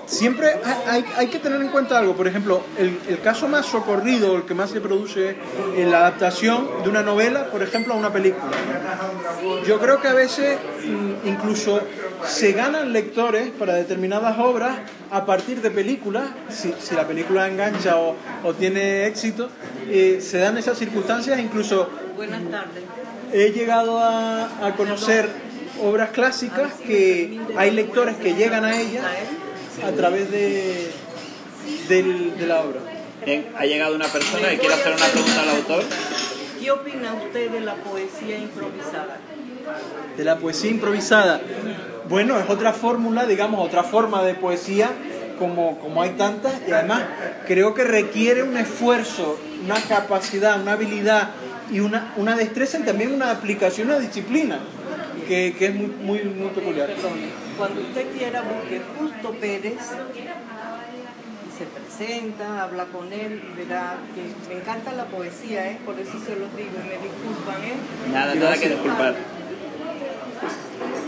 [0.07, 2.15] siempre hay, hay, que tener en cuenta algo.
[2.15, 5.37] Por ejemplo, el, el, caso más socorrido, el que más se produce
[5.77, 8.53] en la adaptación de una novela, por ejemplo, a una película.
[9.67, 11.81] Yo creo que a veces mm, incluso
[12.27, 14.77] se ganan lectores para determinadas obras
[15.11, 19.49] a partir de películas, si, si la película engancha o, o tiene éxito,
[19.89, 21.89] eh, se dan esas circunstancias, incluso...
[22.17, 22.83] Buenas tardes.
[23.33, 25.29] He llegado a, a conocer
[25.83, 29.05] obras clásicas que hay lectores que llegan a ellas
[29.87, 30.91] a través de,
[31.89, 32.03] de,
[32.39, 32.81] de la obra.
[33.25, 35.85] Bien, ha llegado una persona que quiere hacer una pregunta al autor.
[36.61, 39.19] ¿Qué opina usted de la poesía improvisada?
[40.17, 41.41] De la poesía improvisada.
[42.09, 44.91] Bueno, es otra fórmula, digamos, otra forma de poesía,
[45.39, 47.03] como, como hay tantas, y además
[47.47, 51.31] creo que requiere un esfuerzo, una capacidad, una habilidad
[51.71, 54.59] y una, una destreza y también una aplicación, una disciplina
[55.29, 56.89] que, que es muy, muy, muy peculiar.
[57.57, 59.79] Cuando usted quiera, busque Justo Pérez
[61.47, 65.79] y se presenta, habla con él y verá que me encanta la poesía, ¿eh?
[65.85, 67.63] por eso se los digo y me disculpan.
[67.63, 67.75] ¿eh?
[68.13, 69.17] Nada, nada que disculpar.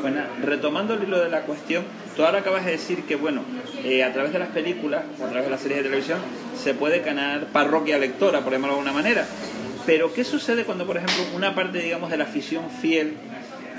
[0.03, 1.85] Bueno, retomando el hilo de la cuestión,
[2.17, 3.43] tú ahora acabas de decir que, bueno,
[3.85, 6.19] eh, a través de las películas o a través de las series de televisión
[6.59, 9.27] se puede ganar parroquia lectora, por llamarlo de alguna manera.
[9.87, 13.17] Pero, ¿qué sucede cuando, por ejemplo, una parte, digamos, de la afición fiel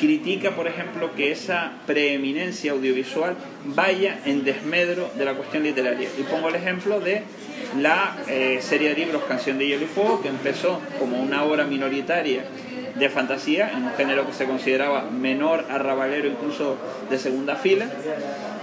[0.02, 3.36] critica, por ejemplo, que esa preeminencia audiovisual
[3.66, 6.10] vaya en desmedro de la cuestión literaria?
[6.18, 7.22] Y pongo el ejemplo de
[7.80, 11.66] la eh, serie de libros Canción de Hielo y Fuego, que empezó como una obra
[11.66, 12.44] minoritaria
[12.96, 16.78] de fantasía, en un género que se consideraba menor, arrabalero, incluso
[17.10, 17.88] de segunda fila,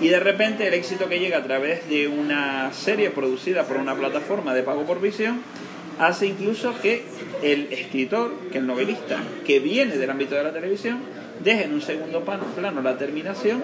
[0.00, 3.94] y de repente el éxito que llega a través de una serie producida por una
[3.94, 5.40] plataforma de pago por visión,
[6.00, 7.04] hace incluso que
[7.42, 10.98] el escritor, que el novelista, que viene del ámbito de la televisión,
[11.42, 13.62] deje en un segundo plano la terminación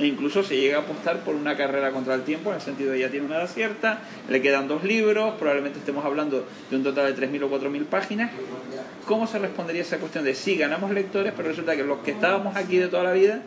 [0.00, 2.92] e incluso se llega a apostar por una carrera contra el tiempo, en el sentido
[2.92, 6.82] de ya tiene una edad cierta, le quedan dos libros, probablemente estemos hablando de un
[6.82, 8.30] total de 3.000 o 4.000 páginas.
[9.06, 12.56] ¿Cómo se respondería esa cuestión de sí, ganamos lectores, pero resulta que los que estábamos
[12.56, 13.42] aquí de toda la vida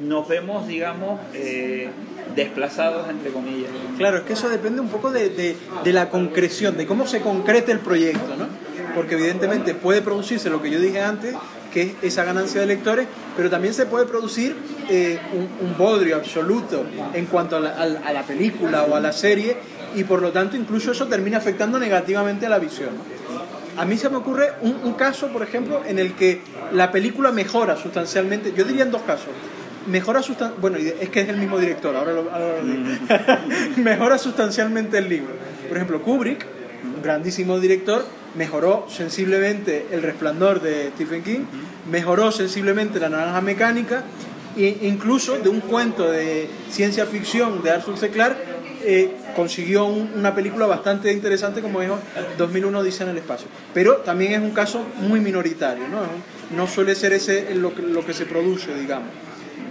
[0.00, 1.88] nos vemos, digamos, eh,
[2.34, 3.70] desplazados, entre comillas?
[3.98, 7.20] Claro, es que eso depende un poco de, de, de la concreción, de cómo se
[7.20, 8.46] concrete el proyecto, ¿no?
[8.94, 11.34] Porque evidentemente puede producirse lo que yo dije antes,
[11.72, 13.06] que es esa ganancia de lectores,
[13.36, 14.56] pero también se puede producir
[14.88, 19.12] eh, un, un, bodrio absoluto en cuanto a la, a la, película o a la
[19.12, 19.56] serie
[19.94, 22.90] y por lo tanto incluso eso termina afectando negativamente a la visión.
[23.76, 27.30] A mí se me ocurre un, un caso, por ejemplo, en el que la película
[27.32, 29.28] mejora sustancialmente, yo diría en dos casos,
[29.86, 32.84] mejora sustan bueno, es que es el mismo director, ahora lo, ahora lo digo.
[33.82, 35.32] mejora sustancialmente el libro.
[35.68, 36.46] Por ejemplo, Kubrick,
[37.02, 41.40] grandísimo director, mejoró sensiblemente El Resplandor de Stephen King,
[41.90, 44.04] mejoró sensiblemente La Naranja Mecánica,
[44.56, 48.10] e incluso de un cuento de ciencia ficción de Arthur C.
[48.10, 48.38] Clarke,
[48.82, 51.98] eh, consiguió un, una película bastante interesante como dijo
[52.38, 53.46] 2001 dice en el espacio.
[53.74, 56.00] Pero también es un caso muy minoritario, ¿no?
[56.56, 59.10] No suele ser ese lo que, lo que se produce, digamos.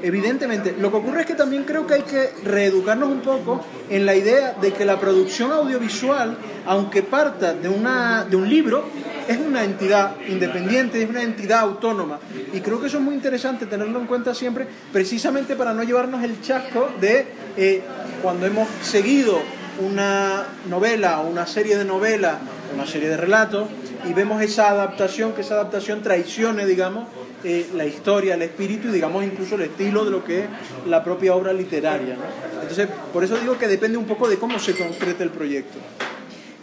[0.02, 4.06] Evidentemente, lo que ocurre es que también creo que hay que reeducarnos un poco en
[4.06, 8.86] la idea de que la producción audiovisual, aunque parta de, una, de un libro,
[9.28, 12.20] es una entidad independiente, es una entidad autónoma.
[12.54, 16.24] Y creo que eso es muy interesante tenerlo en cuenta siempre, precisamente para no llevarnos
[16.24, 17.82] el chasco de eh,
[18.22, 19.40] cuando hemos seguido
[19.80, 22.38] una novela o una serie de novelas,
[22.74, 23.68] una serie de relatos,
[24.08, 27.08] y vemos esa adaptación, que esa adaptación traicione, digamos,
[27.44, 30.46] eh, la historia, el espíritu y digamos incluso el estilo de lo que es
[30.88, 32.18] la propia obra literaria.
[32.62, 35.78] Entonces, por eso digo que depende un poco de cómo se concrete el proyecto.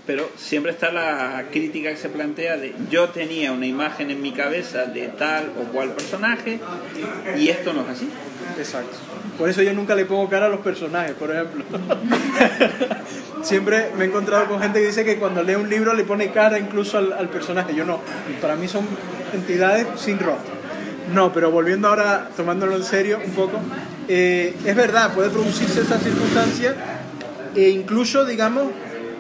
[0.07, 4.33] Pero siempre está la crítica que se plantea de yo tenía una imagen en mi
[4.33, 6.61] cabeza de tal o cual personaje
[7.37, 8.09] y esto no es así.
[8.59, 8.97] Exacto.
[9.39, 11.65] Por eso yo nunca le pongo cara a los personajes, por ejemplo.
[13.43, 16.31] Siempre me he encontrado con gente que dice que cuando lee un libro le pone
[16.31, 17.75] cara incluso al, personaje.
[17.75, 18.01] Yo no.
[18.41, 18.87] Para mí son
[19.35, 20.55] entidades sin rostro.
[21.13, 23.61] No, pero volviendo ahora, tomándolo en serio un poco,
[24.09, 26.75] eh, es verdad, puede producirse esta circunstancia
[27.55, 28.67] e incluso, digamos,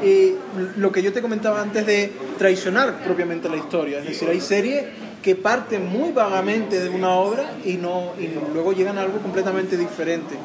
[0.02, 0.34] eh,
[0.76, 4.00] lo que yo te comentaba antes de traicionar propiamente la historia.
[4.00, 4.84] Es decir, hay series
[5.26, 9.76] que parten muy vagamente de una obra y, no, y luego llegan a algo completamente
[9.76, 10.36] diferente.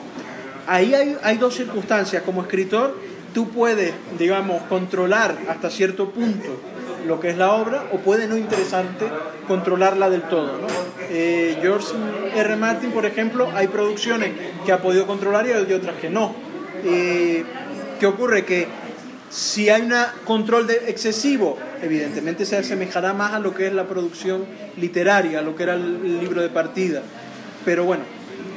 [0.65, 2.23] Ahí hay, hay dos circunstancias.
[2.23, 2.97] Como escritor,
[3.31, 6.49] tú puedes, digamos, controlar hasta cierto punto
[7.05, 9.05] lo que es la obra o puede no interesarte
[9.47, 10.47] controlarla del todo.
[10.47, 10.67] ¿no?
[11.11, 11.93] Eh, George
[12.35, 12.55] R.
[12.55, 14.31] Martin, por ejemplo, hay producciones
[14.65, 16.33] que ha podido controlar y hay otras que no.
[16.83, 17.43] Eh,
[17.99, 18.45] ¿Qué ocurre?
[18.45, 18.67] Que
[19.29, 19.93] si hay un
[20.25, 24.45] control de excesivo, evidentemente se asemejará más a lo que es la producción
[24.77, 27.01] literaria, a lo que era el libro de partida.
[27.65, 28.03] Pero bueno,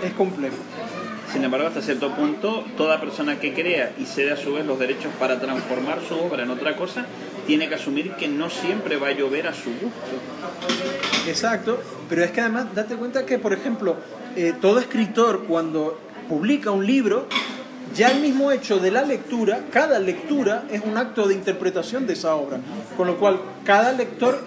[0.04, 0.56] es complejo.
[1.32, 4.78] Sin embargo, hasta cierto punto, toda persona que crea y cede a su vez los
[4.78, 7.06] derechos para transformar su obra en otra cosa,
[7.44, 9.90] tiene que asumir que no siempre va a llover a su gusto.
[11.26, 13.96] Exacto, pero es que además date cuenta que, por ejemplo,
[14.36, 17.26] eh, todo escritor cuando publica un libro,
[17.94, 22.14] ya el mismo hecho de la lectura, cada lectura es un acto de interpretación de
[22.14, 22.58] esa obra,
[22.96, 24.40] con lo cual cada lector,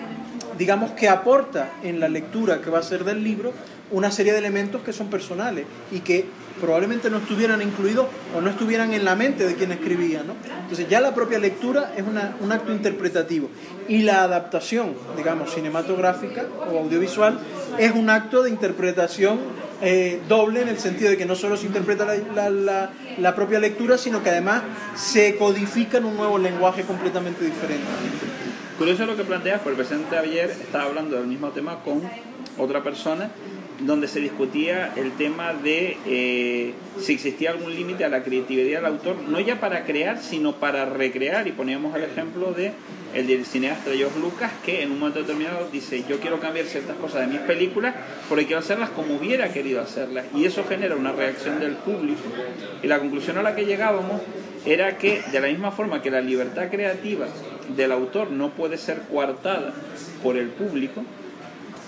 [0.57, 3.53] digamos que aporta en la lectura que va a ser del libro
[3.91, 6.25] una serie de elementos que son personales y que
[6.59, 10.23] probablemente no estuvieran incluidos o no estuvieran en la mente de quien escribía.
[10.23, 10.33] ¿no?
[10.61, 12.03] Entonces ya la propia lectura es
[12.41, 13.49] un acto interpretativo
[13.87, 17.39] y la adaptación, digamos, cinematográfica o audiovisual
[17.77, 19.39] es un acto de interpretación
[19.81, 23.97] eh, doble en el sentido de que no solo se interpreta la, la, propia lectura,
[23.97, 24.63] sino que además
[24.95, 27.85] se codifica en un nuevo lenguaje completamente diferente.
[28.77, 32.01] Curioso lo que planteas, porque el presidente ayer estaba hablando del mismo tema con
[32.57, 33.29] otra persona
[33.79, 38.85] donde se discutía el tema de eh, si existía algún límite a la creatividad del
[38.85, 41.47] autor, no ya para crear, sino para recrear.
[41.47, 42.73] Y poníamos el ejemplo de
[43.17, 47.21] el cineasta George Lucas, que en un momento determinado dice, yo quiero cambiar ciertas cosas
[47.21, 47.95] de mis películas
[48.29, 50.25] porque quiero hacerlas como hubiera querido hacerlas.
[50.35, 52.21] Y eso genera una reacción del público.
[52.83, 54.21] Y la conclusión a la que llegábamos
[54.65, 57.27] era que de la misma forma que la libertad creativa
[57.75, 59.73] del autor no puede ser coartada
[60.21, 61.03] por el público,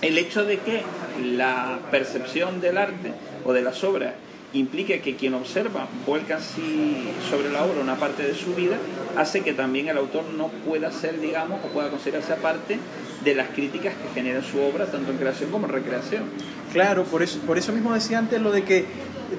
[0.02, 0.82] el hecho de que
[1.22, 3.12] la percepción del arte
[3.44, 4.14] o de las obras
[4.52, 8.76] implique que quien observa vuelca así sobre la obra una parte de su vida,
[9.16, 12.78] hace que también el autor no pueda ser, digamos, o pueda considerarse aparte
[13.24, 16.24] de las críticas que genera su obra, tanto en creación como en recreación.
[16.72, 18.84] Claro, por eso, por eso mismo decía antes lo de que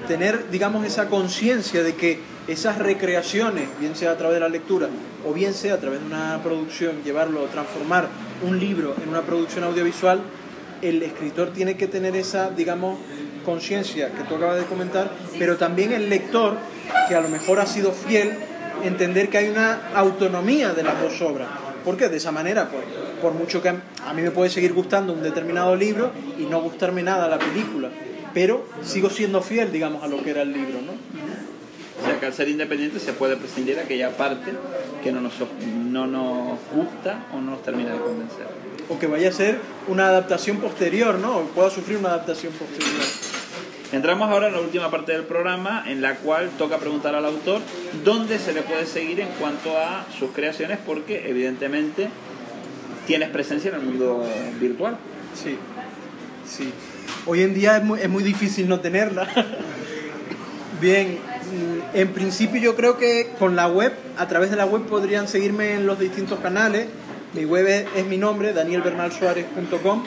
[0.06, 4.88] tener, digamos, esa conciencia de que esas recreaciones, bien sea a través de la lectura
[5.26, 8.08] o bien sea a través de una producción, llevarlo, transformar
[8.46, 10.20] un libro en una producción audiovisual,
[10.80, 12.98] el escritor tiene que tener esa, digamos,
[13.42, 16.56] conciencia que tú acabas de comentar, pero también el lector,
[17.08, 18.32] que a lo mejor ha sido fiel,
[18.84, 21.48] entender que hay una autonomía de las dos obras.
[21.84, 22.08] ¿Por qué?
[22.08, 22.84] De esa manera, pues,
[23.20, 27.02] por mucho que a mí me puede seguir gustando un determinado libro y no gustarme
[27.02, 27.90] nada la película,
[28.34, 30.92] pero sigo siendo fiel, digamos, a lo que era el libro, ¿no?
[32.00, 34.52] O sea, que al ser independiente se puede prescindir aquella parte
[35.04, 35.34] que no nos,
[35.90, 40.08] no nos gusta o no nos termina de convencer o que vaya a ser una
[40.08, 41.38] adaptación posterior, ¿no?
[41.38, 43.31] O pueda sufrir una adaptación posterior.
[43.92, 47.60] Entramos ahora en la última parte del programa en la cual toca preguntar al autor
[48.04, 52.08] dónde se le puede seguir en cuanto a sus creaciones porque evidentemente
[53.06, 54.24] tienes presencia en el mundo
[54.58, 54.96] virtual.
[55.34, 55.58] Sí,
[56.48, 56.72] sí.
[57.26, 59.28] Hoy en día es muy, es muy difícil no tenerla.
[60.80, 64.82] Bien, mm, en principio yo creo que con la web, a través de la web
[64.86, 66.88] podrían seguirme en los distintos canales
[67.34, 70.04] mi web es, mi nombre, danielbernalsuárez.com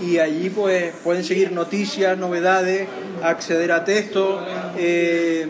[0.00, 2.88] y allí pues pueden seguir noticias, novedades,
[3.22, 4.42] acceder a textos,
[4.76, 5.48] eh,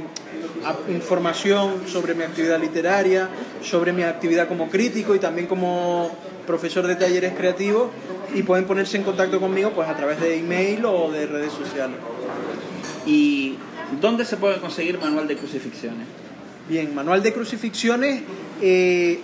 [0.88, 3.29] información sobre mi actividad literaria,
[3.62, 6.11] sobre mi actividad como crítico y también como
[6.47, 7.90] profesor de talleres creativos
[8.35, 11.97] y pueden ponerse en contacto conmigo pues a través de email o de redes sociales.
[13.07, 13.57] ¿Y
[14.01, 16.07] dónde se puede conseguir manual de crucifixiones?
[16.68, 18.23] Bien, manual de crucifixiones
[18.61, 19.21] eh,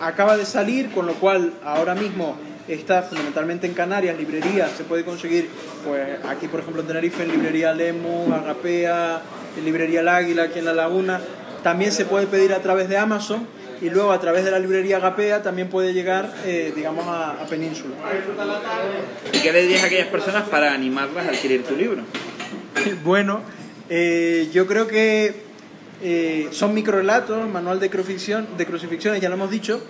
[0.00, 2.36] acaba de salir, con lo cual ahora mismo
[2.74, 5.48] está fundamentalmente en Canarias, librerías, se puede conseguir,
[5.86, 9.20] pues aquí por ejemplo en Tenerife, en librería Lemus, Agapea,
[9.56, 11.20] en librería El Águila, aquí en La Laguna,
[11.62, 13.46] también se puede pedir a través de Amazon
[13.82, 17.94] y luego a través de la librería Agapea también puede llegar, eh, digamos, a, Península.
[19.32, 22.02] ¿Y qué le dirías a aquellas personas para animarlas a adquirir tu libro?
[23.04, 23.40] bueno,
[23.88, 25.34] eh, yo creo que
[26.02, 29.82] eh, son microrelatos, manual de, crucifixión, de crucifixiones, ya lo hemos dicho,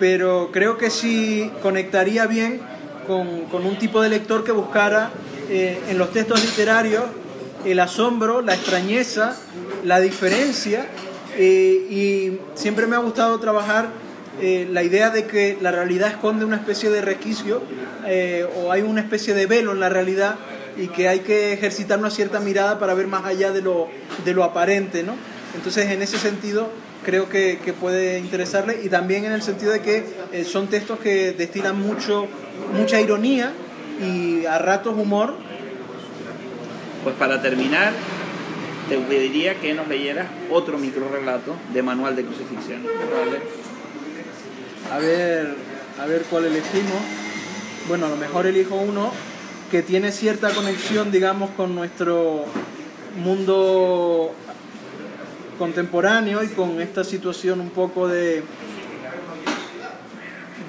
[0.00, 2.60] pero creo que sí conectaría bien
[3.06, 5.10] con, un tipo de lector que buscara
[5.48, 7.04] eh, en los textos literarios
[7.66, 9.36] el asombro, la extrañeza,
[9.84, 10.86] la diferencia,
[11.36, 13.88] eh, y siempre me ha gustado trabajar
[14.40, 17.60] la idea de que la realidad esconde una especie de resquicio
[18.56, 20.36] o hay una especie de velo en la realidad
[20.78, 23.88] y que hay que ejercitar una cierta mirada para ver más allá de lo,
[24.24, 25.14] de lo aparente, ¿no?
[25.54, 26.70] Entonces, en ese sentido,
[27.04, 30.98] creo que, que puede interesarle y también en el sentido de que eh, son textos
[30.98, 32.26] que destilan mucho,
[32.74, 33.52] mucha ironía
[34.00, 35.34] y a ratos humor.
[37.02, 37.92] Pues para terminar,
[38.88, 42.82] te pediría que nos leyeras otro microrelato de Manual de Crucifixión.
[42.82, 43.40] ¿vale?
[44.92, 45.54] A ver,
[46.00, 47.00] a ver cuál elegimos.
[47.88, 49.12] Bueno, a lo mejor elijo uno
[49.70, 52.44] que tiene cierta conexión, digamos, con nuestro
[53.22, 54.34] mundo
[55.60, 58.42] contemporáneo y con esta situación un poco de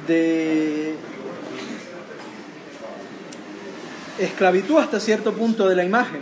[0.06, 0.96] de
[4.20, 6.20] esclavitud hasta cierto punto de la imagen.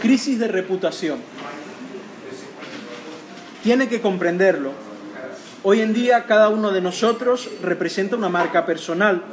[0.00, 1.18] Crisis de reputación.
[3.64, 4.70] Tiene que comprenderlo.
[5.64, 9.24] Hoy en día cada uno de nosotros representa una marca personal.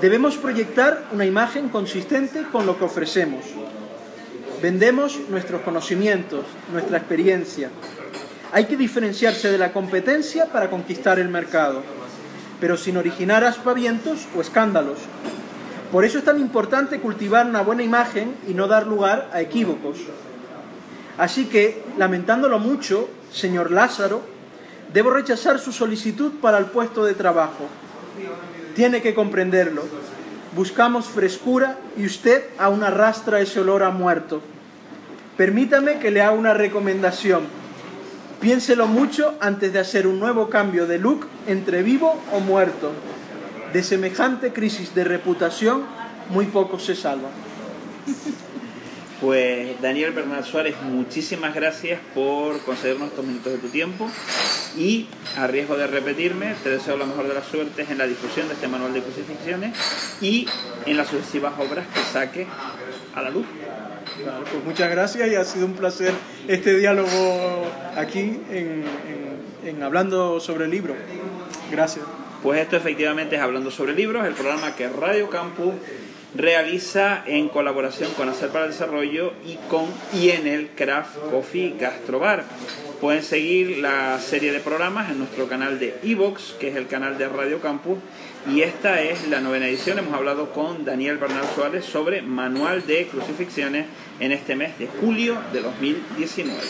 [0.00, 3.44] Debemos proyectar una imagen consistente con lo que ofrecemos.
[4.62, 7.68] Vendemos nuestros conocimientos, nuestra experiencia.
[8.52, 11.82] Hay que diferenciarse de la competencia para conquistar el mercado,
[12.60, 14.98] pero sin originar aspavientos o escándalos.
[15.90, 19.98] Por eso es tan importante cultivar una buena imagen y no dar lugar a equívocos.
[21.18, 24.22] Así que, lamentándolo mucho, señor Lázaro,
[24.94, 27.66] debo rechazar su solicitud para el puesto de trabajo.
[28.76, 29.82] Tiene que comprenderlo.
[30.54, 34.42] Buscamos frescura y usted aún arrastra ese olor a muerto.
[35.36, 37.44] Permítame que le haga una recomendación.
[38.40, 42.92] Piénselo mucho antes de hacer un nuevo cambio de look entre vivo o muerto.
[43.72, 45.84] De semejante crisis de reputación,
[46.28, 47.30] muy pocos se salvan.
[49.22, 54.10] Pues Daniel Bernal Suárez, muchísimas gracias por concedernos estos minutos de tu tiempo
[54.76, 55.06] y
[55.36, 58.54] a riesgo de repetirme, te deseo la mejor de las suertes en la difusión de
[58.54, 59.74] este manual de crucifixiones
[60.20, 60.46] y
[60.86, 62.46] en las sucesivas obras que saque
[63.14, 63.46] a la luz.
[64.22, 66.12] Claro, pues muchas gracias y ha sido un placer
[66.48, 67.66] este diálogo
[67.96, 70.94] aquí en, en- en Hablando sobre el libro.
[71.70, 72.04] Gracias.
[72.42, 75.74] Pues esto efectivamente es Hablando sobre Libros, el programa que Radio Campus
[76.34, 82.44] realiza en colaboración con Hacer para el Desarrollo y con el Craft Coffee Gastrobar.
[83.00, 87.18] Pueden seguir la serie de programas en nuestro canal de Evox, que es el canal
[87.18, 87.98] de Radio Campus,
[88.48, 89.98] y esta es la novena edición.
[89.98, 93.86] Hemos hablado con Daniel Bernal Suárez sobre Manual de Crucifixiones
[94.20, 96.60] en este mes de julio de 2019.